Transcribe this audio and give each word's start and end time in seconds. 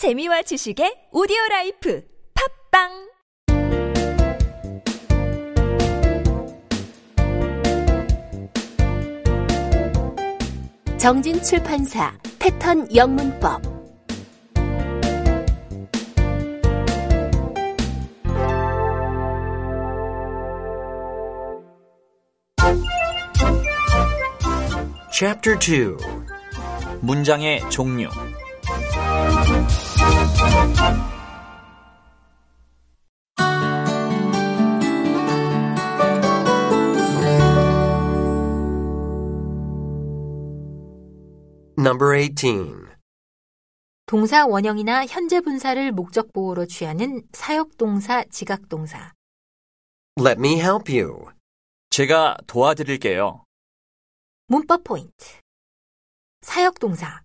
재미와 0.00 0.40
지식의 0.40 1.08
오디오 1.12 1.36
라이프 1.50 2.02
팝빵! 2.70 2.88
정진 10.98 11.42
출판사 11.42 12.16
패턴 12.38 12.88
영문법. 12.96 13.60
Chapter 25.12 25.58
2 25.58 25.98
문장의 27.02 27.60
종류. 27.68 28.08
Number 41.78 42.14
18 42.14 42.90
동사 44.04 44.44
원형이나 44.44 45.06
현재 45.06 45.40
분사를 45.40 45.92
목적 45.92 46.32
보호로 46.32 46.66
취하는 46.66 47.22
사역 47.32 47.78
동사, 47.78 48.22
지각 48.24 48.68
동사. 48.68 49.14
Let 50.18 50.38
me 50.38 50.54
help 50.54 50.92
you. 50.92 51.26
제가 51.88 52.36
도와드릴게요. 52.46 53.44
문법 54.48 54.84
포인트. 54.84 55.40
사역 56.42 56.78
동사. 56.78 57.22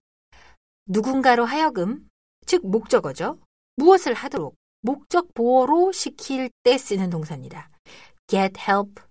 누군가로 0.86 1.44
하여금, 1.44 2.08
즉 2.46 2.66
목적어죠. 2.68 3.40
무엇을 3.76 4.14
하도록 4.14 4.56
목적 4.82 5.34
보호로 5.34 5.92
시킬 5.92 6.50
때 6.64 6.78
쓰는 6.78 7.10
동사입니다. 7.10 7.70
get, 8.28 8.60
help, 8.60 9.02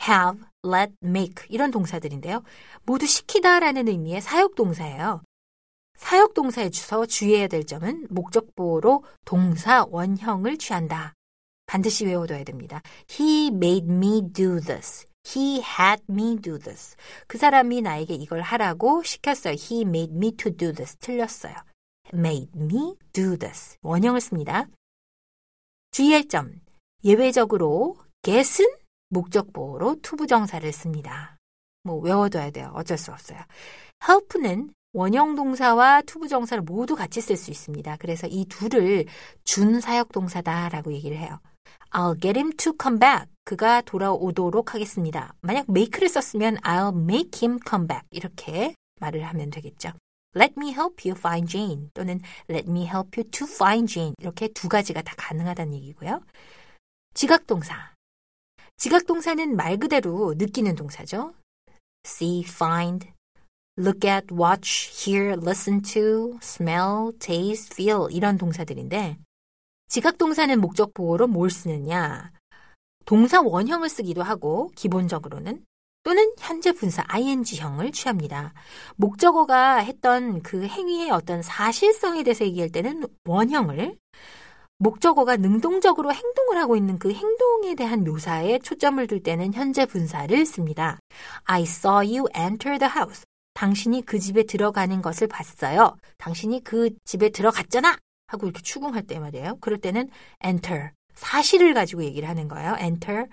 have, 0.00 0.44
let, 0.64 0.92
make 1.02 1.46
이런 1.48 1.70
동사들인데요. 1.70 2.42
모두 2.84 3.06
시키다라는 3.06 3.88
의미의 3.88 4.20
사역 4.20 4.54
동사예요. 4.54 5.22
사역 5.96 6.34
동사에 6.34 6.70
주서 6.70 7.04
주의해야 7.06 7.48
될 7.48 7.64
점은 7.64 8.06
목적 8.08 8.54
보호로 8.54 9.04
동사 9.24 9.84
원형을 9.90 10.56
취한다. 10.56 11.14
반드시 11.66 12.06
외워둬야 12.06 12.44
됩니다. 12.44 12.80
He 13.10 13.48
made 13.48 13.92
me 13.92 14.22
do 14.32 14.60
this. 14.60 15.06
He 15.26 15.56
had 15.56 16.02
me 16.08 16.36
do 16.40 16.58
this. 16.58 16.96
그 17.26 17.36
사람이 17.36 17.82
나에게 17.82 18.14
이걸 18.14 18.40
하라고 18.40 19.02
시켰어요. 19.02 19.54
He 19.54 19.82
made 19.82 20.14
me 20.14 20.32
to 20.36 20.56
do 20.56 20.72
this. 20.72 20.96
틀렸어요. 20.96 21.54
Made 22.12 22.50
me 22.54 22.94
do 23.12 23.36
this. 23.36 23.76
원형을 23.82 24.20
씁니다. 24.20 24.66
주의할 25.90 26.28
점. 26.28 26.60
예외적으로 27.04 27.96
get은 28.22 28.66
목적 29.08 29.52
보호로 29.52 29.96
투부정사를 30.02 30.70
씁니다. 30.72 31.36
뭐 31.82 31.96
외워둬야 31.96 32.50
돼요. 32.50 32.72
어쩔 32.74 32.98
수 32.98 33.12
없어요. 33.12 33.38
help는 34.06 34.72
원형 34.92 35.34
동사와 35.34 36.02
투부정사를 36.02 36.62
모두 36.62 36.96
같이 36.96 37.20
쓸 37.20 37.36
수 37.36 37.50
있습니다. 37.50 37.96
그래서 37.98 38.26
이 38.26 38.46
둘을 38.46 39.06
준 39.44 39.80
사역 39.80 40.12
동사다라고 40.12 40.92
얘기를 40.92 41.16
해요. 41.16 41.40
I'll 41.90 42.20
get 42.20 42.38
him 42.38 42.52
to 42.56 42.72
come 42.80 42.98
back. 42.98 43.26
그가 43.44 43.80
돌아오도록 43.82 44.74
하겠습니다. 44.74 45.34
만약 45.40 45.66
make를 45.68 46.08
썼으면 46.08 46.56
I'll 46.58 46.96
make 46.96 47.46
him 47.46 47.58
come 47.66 47.86
back. 47.86 48.06
이렇게 48.10 48.74
말을 49.00 49.22
하면 49.24 49.50
되겠죠. 49.50 49.92
Let 50.36 50.54
me 50.56 50.72
help 50.72 51.08
you 51.08 51.18
find 51.18 51.48
Jane 51.48 51.90
또는 51.94 52.20
Let 52.48 52.70
me 52.70 52.86
help 52.86 53.18
you 53.18 53.28
to 53.30 53.46
find 53.46 53.92
Jane 53.92 54.14
이렇게 54.18 54.48
두 54.48 54.68
가지가 54.68 55.02
다 55.02 55.14
가능하다는 55.16 55.74
얘기고요. 55.74 56.22
지각동사. 57.14 57.94
지각동사는 58.76 59.56
말 59.56 59.76
그대로 59.76 60.34
느끼는 60.36 60.74
동사죠. 60.76 61.34
see, 62.06 62.42
find, 62.42 63.12
look 63.76 64.08
at, 64.08 64.32
watch, 64.32 64.88
hear, 64.90 65.36
listen 65.36 65.82
to, 65.82 66.38
smell, 66.42 67.12
taste, 67.18 67.74
feel 67.74 68.08
이런 68.10 68.38
동사들인데 68.38 69.18
지각동사는 69.88 70.60
목적 70.60 70.92
보호로 70.94 71.26
뭘 71.26 71.50
쓰느냐? 71.50 72.32
동사 73.04 73.40
원형을 73.40 73.88
쓰기도 73.88 74.22
하고 74.22 74.70
기본적으로는 74.76 75.64
또는 76.02 76.32
현재 76.38 76.72
분사 76.72 77.04
ing형을 77.08 77.92
취합니다. 77.92 78.54
목적어가 78.96 79.76
했던 79.78 80.40
그 80.42 80.66
행위의 80.66 81.10
어떤 81.10 81.42
사실성에 81.42 82.22
대해서 82.22 82.44
얘기할 82.44 82.70
때는 82.70 83.04
원형을 83.24 83.96
목적어가 84.78 85.36
능동적으로 85.36 86.12
행동을 86.12 86.56
하고 86.56 86.76
있는 86.76 86.98
그 86.98 87.12
행동에 87.12 87.74
대한 87.74 88.04
묘사에 88.04 88.60
초점을 88.60 89.04
둘 89.08 89.22
때는 89.22 89.52
현재 89.52 89.84
분사를 89.86 90.46
씁니다. 90.46 90.98
I 91.44 91.62
saw 91.62 91.96
you 91.96 92.26
enter 92.36 92.78
the 92.78 92.92
house. 92.94 93.24
당신이 93.54 94.02
그 94.06 94.20
집에 94.20 94.44
들어가는 94.44 95.02
것을 95.02 95.26
봤어요. 95.26 95.96
당신이 96.18 96.62
그 96.62 96.90
집에 97.04 97.30
들어갔잖아! 97.30 97.98
하고 98.28 98.46
이렇게 98.46 98.62
추궁할 98.62 99.02
때 99.02 99.18
말이에요. 99.18 99.58
그럴 99.60 99.78
때는 99.80 100.08
enter. 100.44 100.90
사실을 101.14 101.74
가지고 101.74 102.04
얘기를 102.04 102.28
하는 102.28 102.46
거예요. 102.46 102.76
enter 102.78 103.26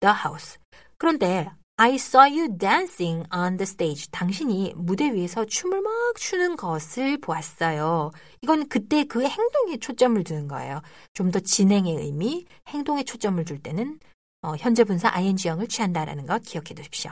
the 0.00 0.14
house. 0.24 0.58
그런데 0.98 1.50
I 1.76 1.94
saw 1.94 2.26
you 2.26 2.48
dancing 2.58 3.24
on 3.34 3.56
the 3.56 3.64
stage. 3.66 4.08
당신이 4.10 4.74
무대 4.76 5.12
위에서 5.12 5.44
춤을 5.44 5.80
막 5.80 5.90
추는 6.16 6.56
것을 6.56 7.18
보았어요. 7.18 8.12
이건 8.42 8.68
그때 8.68 9.04
그 9.04 9.22
행동에 9.24 9.78
초점을 9.78 10.22
두는 10.22 10.48
거예요. 10.48 10.82
좀 11.14 11.30
더 11.32 11.40
진행의 11.40 11.96
의미, 11.96 12.44
행동에 12.68 13.02
초점을 13.04 13.42
둘 13.44 13.58
때는 13.62 13.98
어, 14.42 14.54
현재 14.56 14.84
분사 14.84 15.08
ing형을 15.14 15.66
취한다라는 15.68 16.26
것 16.26 16.42
기억해 16.42 16.74
두십시오. 16.74 17.10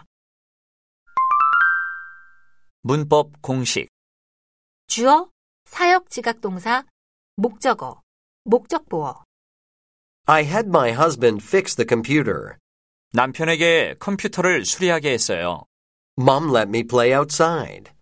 문법 2.83 3.41
공식. 3.43 3.89
주어, 4.89 5.29
사역 5.65 6.11
지각 6.11 6.41
동사, 6.41 6.85
목적어, 7.37 8.01
목적 8.45 8.89
보어. 8.89 9.23
I 10.27 10.45
had 10.45 10.69
my 10.69 10.91
husband 10.93 11.43
fix 11.45 11.75
the 11.77 11.87
computer. 11.89 12.59
남편에게 13.13 13.97
컴퓨터를 13.99 14.65
수리하게 14.65 15.13
했어요. 15.13 15.65
Mom 16.19 16.55
let 16.55 16.69
me 16.69 16.85
play 16.85 17.13
outside. 17.17 17.93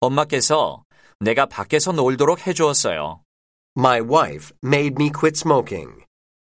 엄마께서 0.00 0.84
내가 1.20 1.46
밖에서 1.46 1.92
놀도록 1.92 2.46
해주었어요. 2.46 3.22
My 3.76 4.00
wife 4.00 4.50
made 4.64 4.96
me 4.98 5.10
quit 5.10 5.38
smoking. 5.38 6.04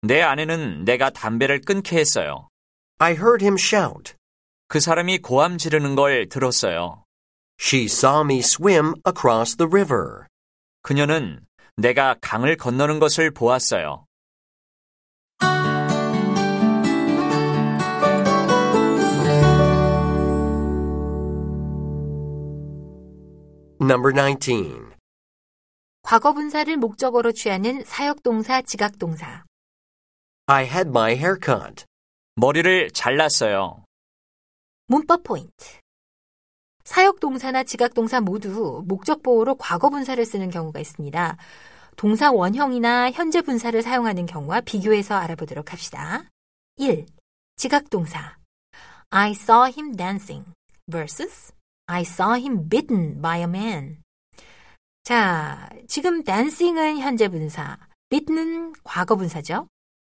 내 0.02 0.20
아내는 0.20 0.84
내가 0.84 1.10
담배를 1.10 1.60
끊게 1.60 1.98
했어요. 1.98 2.48
I 2.98 3.12
heard 3.12 3.44
him 3.44 3.56
shout. 3.58 4.14
그 4.66 4.80
사람이 4.80 5.18
고함 5.18 5.58
지르는 5.58 5.94
걸 5.94 6.28
들었어요. 6.28 7.04
She 7.60 7.84
saw 7.84 8.22
me 8.24 8.38
swim 8.38 8.94
across 9.06 9.56
the 9.56 9.68
river. 9.68 10.26
그녀는 10.82 11.40
내가 11.76 12.16
강을 12.20 12.56
건너는 12.56 12.98
것을 12.98 13.30
보았어요. 13.30 14.06
Number 23.82 24.14
19. 24.14 24.92
과거 26.02 26.32
분사를 26.32 26.76
목적어로 26.76 27.32
취하는 27.32 27.82
사역 27.84 28.22
동사, 28.22 28.62
지각 28.62 28.96
동사. 28.96 29.42
I 30.46 30.66
had 30.66 30.90
my 30.90 31.14
hair 31.14 31.36
cut. 31.42 31.84
머리를 32.36 32.92
잘랐어요. 32.92 33.84
문법 34.86 35.24
포인트. 35.24 35.80
사역 36.84 37.18
동사나 37.18 37.64
지각 37.64 37.92
동사 37.92 38.20
모두 38.20 38.84
목적 38.86 39.20
보호로 39.20 39.56
과거 39.56 39.90
분사를 39.90 40.24
쓰는 40.24 40.50
경우가 40.50 40.78
있습니다. 40.78 41.36
동사 41.96 42.30
원형이나 42.30 43.10
현재 43.10 43.42
분사를 43.42 43.82
사용하는 43.82 44.26
경우와 44.26 44.60
비교해서 44.60 45.16
알아보도록 45.16 45.72
합시다. 45.72 46.30
1. 46.76 47.04
지각 47.56 47.90
동사. 47.90 48.36
I 49.10 49.32
saw 49.32 49.66
him 49.66 49.96
dancing 49.96 50.46
versus 50.88 51.52
I 51.92 52.04
saw 52.04 52.36
him 52.36 52.70
bitten 52.70 53.20
by 53.20 53.40
a 53.40 53.44
man. 53.44 53.98
자, 55.04 55.68
지금 55.86 56.24
dancing은 56.24 56.98
현재 56.98 57.28
분사, 57.28 57.76
bit는 58.08 58.72
과거 58.82 59.14
분사죠. 59.14 59.68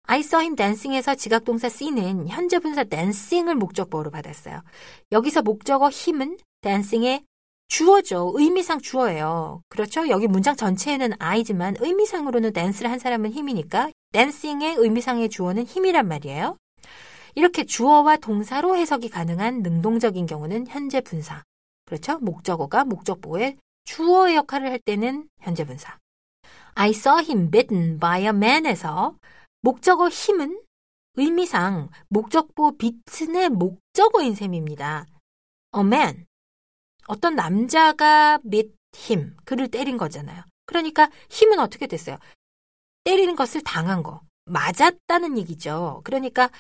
I 0.08 0.20
saw 0.20 0.42
him 0.42 0.56
dancing에서 0.56 1.14
지각 1.14 1.44
동사 1.44 1.68
see는 1.68 2.26
현재 2.26 2.58
분사 2.58 2.82
dancing을 2.82 3.54
목적보호로 3.54 4.10
받았어요. 4.10 4.62
여기서 5.12 5.42
목적어 5.42 5.88
him은 5.88 6.38
dancing의 6.62 7.22
주어죠. 7.68 8.32
의미상 8.34 8.80
주어예요. 8.80 9.62
그렇죠? 9.68 10.08
여기 10.08 10.26
문장 10.26 10.56
전체에는 10.56 11.12
I지만 11.20 11.76
의미상으로는 11.78 12.54
댄스를 12.54 12.90
한 12.90 12.98
사람은 12.98 13.30
힘이니까 13.30 13.92
dancing의 14.10 14.74
의미상의 14.78 15.28
주어는 15.28 15.64
힘이란 15.64 16.08
말이에요. 16.08 16.56
이렇게 17.36 17.64
주어와 17.64 18.16
동사로 18.16 18.74
해석이 18.74 19.10
가능한 19.10 19.62
능동적인 19.62 20.26
경우는 20.26 20.66
현재 20.66 21.00
분사. 21.00 21.44
그렇죠? 21.88 22.18
목적어가 22.18 22.84
목적보호의 22.84 23.56
주어의 23.84 24.36
역할을 24.36 24.70
할 24.70 24.78
때는 24.78 25.26
현재 25.40 25.64
분사. 25.64 25.96
I 26.74 26.90
saw 26.90 27.24
him 27.24 27.50
bitten 27.50 27.98
by 27.98 28.24
a 28.24 28.28
man에서 28.28 29.16
목적어 29.62 30.10
힘은 30.10 30.62
의미상 31.14 31.88
목적보 32.08 32.76
비튼의 32.76 33.48
목적어인 33.48 34.34
셈입니다. 34.34 35.06
A 35.74 35.80
man. 35.80 36.26
어떤 37.06 37.34
남자가 37.34 38.38
bit 38.38 38.74
him. 38.94 39.34
그를 39.46 39.68
때린 39.68 39.96
거잖아요. 39.96 40.42
그러니까 40.66 41.10
힘은 41.30 41.58
어떻게 41.58 41.86
됐어요? 41.86 42.18
때리는 43.04 43.34
것을 43.34 43.62
당한 43.62 44.02
거. 44.02 44.20
맞았다는 44.44 45.38
얘기죠. 45.38 46.02
그러니까 46.04 46.50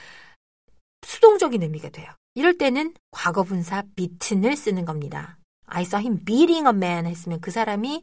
수동적인 1.02 1.62
의미가 1.62 1.90
돼요. 1.90 2.10
이럴 2.34 2.56
때는 2.56 2.94
과거 3.10 3.42
분사 3.42 3.82
beaten을 3.96 4.56
쓰는 4.56 4.84
겁니다. 4.84 5.38
I 5.66 5.82
saw 5.82 6.00
him 6.00 6.24
beating 6.24 6.66
a 6.66 6.72
man 6.72 7.06
했으면 7.06 7.40
그 7.40 7.50
사람이 7.50 8.02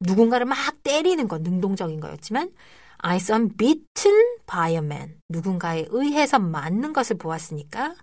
누군가를 0.00 0.46
막 0.46 0.56
때리는 0.82 1.28
거, 1.28 1.38
능동적인 1.38 2.00
거였지만 2.00 2.52
I 2.98 3.16
saw 3.16 3.38
him 3.40 3.56
beaten 3.56 4.38
by 4.46 4.72
a 4.72 4.78
man. 4.78 5.20
누군가에 5.28 5.86
의해서 5.90 6.38
맞는 6.38 6.92
것을 6.92 7.16
보았으니까 7.16 7.94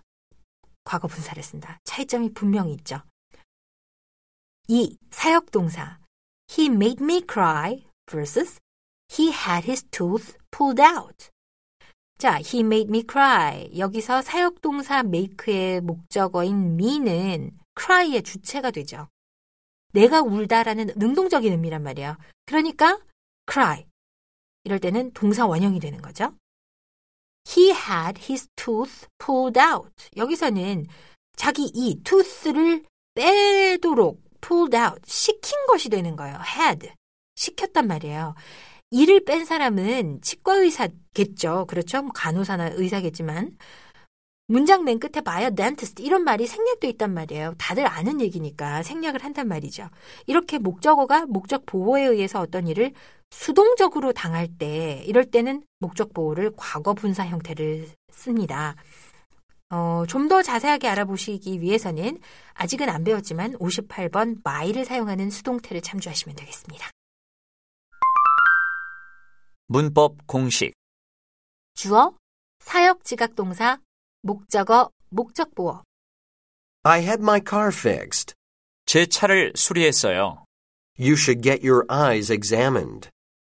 과거 0.84 1.08
분사를 1.08 1.42
쓴다. 1.42 1.78
차이점이 1.84 2.32
분명히 2.34 2.72
있죠. 2.74 3.02
2. 4.68 4.96
사역 5.10 5.50
동사 5.50 5.98
He 6.50 6.68
made 6.68 7.02
me 7.02 7.22
cry 7.30 7.84
versus 8.10 8.60
He 9.12 9.30
had 9.30 9.68
his 9.68 9.84
tooth 9.90 10.36
pulled 10.50 10.80
out. 10.80 11.30
자, 12.18 12.38
he 12.38 12.60
made 12.60 12.88
me 12.88 13.02
cry. 13.08 13.70
여기서 13.76 14.22
사역동사 14.22 15.00
make의 15.00 15.80
목적어인 15.80 16.76
me는 16.76 17.50
cry의 17.78 18.22
주체가 18.22 18.70
되죠. 18.70 19.08
내가 19.92 20.22
울다라는 20.22 20.92
능동적인 20.96 21.52
의미란 21.52 21.82
말이에요. 21.82 22.16
그러니까 22.46 22.98
cry. 23.50 23.86
이럴 24.64 24.78
때는 24.78 25.12
동사 25.12 25.46
원형이 25.46 25.80
되는 25.80 26.00
거죠. 26.00 26.34
He 27.46 27.70
had 27.70 28.20
his 28.20 28.48
tooth 28.56 29.06
pulled 29.18 29.60
out. 29.60 29.92
여기서는 30.16 30.86
자기 31.36 31.70
이 31.74 32.02
tooth를 32.02 32.84
빼도록 33.14 34.22
pulled 34.40 34.76
out, 34.76 35.00
시킨 35.06 35.66
것이 35.66 35.88
되는 35.88 36.16
거예요. 36.16 36.38
had, 36.56 36.90
시켰단 37.36 37.86
말이에요. 37.86 38.34
이를 38.94 39.24
뺀 39.24 39.44
사람은 39.44 40.20
치과 40.22 40.54
의사겠죠. 40.54 41.66
그렇죠? 41.66 42.02
뭐 42.02 42.12
간호사나 42.14 42.70
의사겠지만 42.74 43.50
문장 44.46 44.84
맨 44.84 45.00
끝에 45.00 45.20
바이오 45.20 45.50
덴티스트 45.56 46.00
이런 46.00 46.22
말이 46.22 46.46
생략돼 46.46 46.90
있단 46.90 47.12
말이에요. 47.12 47.54
다들 47.58 47.88
아는 47.88 48.20
얘기니까 48.20 48.84
생략을 48.84 49.24
한단 49.24 49.48
말이죠. 49.48 49.88
이렇게 50.28 50.58
목적어가 50.58 51.26
목적 51.26 51.66
보호에 51.66 52.04
의해서 52.04 52.40
어떤 52.40 52.68
일을 52.68 52.92
수동적으로 53.32 54.12
당할 54.12 54.46
때 54.46 55.02
이럴 55.06 55.24
때는 55.24 55.64
목적 55.80 56.14
보호를 56.14 56.52
과거 56.56 56.94
분사 56.94 57.26
형태를 57.26 57.88
씁니다. 58.12 58.76
어, 59.70 60.04
좀 60.06 60.28
더 60.28 60.40
자세하게 60.40 60.86
알아보시기 60.86 61.60
위해서는 61.60 62.20
아직은 62.52 62.88
안 62.88 63.02
배웠지만 63.02 63.54
58번 63.54 64.36
my를 64.46 64.84
사용하는 64.84 65.30
수동태를 65.30 65.82
참조하시면 65.82 66.36
되겠습니다. 66.36 66.90
문법 69.74 70.28
공식. 70.28 70.72
주어, 71.74 72.16
사역 72.60 73.02
지각 73.02 73.34
동사, 73.34 73.80
목적어, 74.22 74.92
목적 75.08 75.52
보어. 75.56 75.82
I 76.84 77.02
had 77.02 77.20
my 77.20 77.40
car 77.44 77.72
fixed. 77.74 78.34
제 78.86 79.04
차를 79.04 79.52
수리했어요. 79.56 80.44
You 80.96 81.14
should 81.14 81.42
get 81.42 81.68
your 81.68 81.84
eyes 81.90 82.32
examined. 82.32 83.10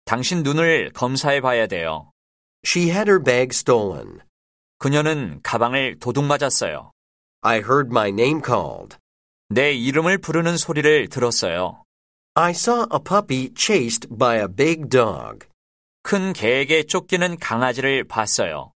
당신 0.06 0.42
눈을 0.42 0.92
검사해 0.94 1.40
봐야 1.40 1.68
돼요. 1.68 2.10
She 2.66 2.90
had 2.90 3.08
her 3.08 3.24
bag 3.24 3.50
stolen. 3.52 4.22
그녀는 4.80 5.40
가방을 5.44 6.00
도둑 6.00 6.26
맞았어요. 6.26 6.90
I 7.42 7.58
heard 7.58 7.90
my 7.92 8.10
name 8.10 8.42
called. 8.44 8.98
내 9.50 9.72
이름을 9.72 10.18
부르는 10.18 10.58
소리를 10.58 11.10
들었어요. 11.10 11.84
I 12.34 12.54
saw 12.54 12.88
a 12.92 12.98
puppy 12.98 13.54
chased 13.56 14.08
by 14.18 14.40
a 14.40 14.48
big 14.48 14.90
dog. 14.90 15.46
큰 16.08 16.32
개에게 16.32 16.84
쫓기는 16.84 17.38
강아지를 17.38 18.06
봤어요. 18.08 18.72